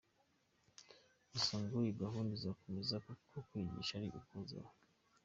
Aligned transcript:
Gusa 1.31 1.53
ngo 1.61 1.75
iyi 1.81 1.91
gahunda 2.01 2.31
izakomeza 2.37 2.95
kuko 3.05 3.35
kwigisha 3.47 3.93
ari 3.95 4.07
uguhozaho. 4.19 4.71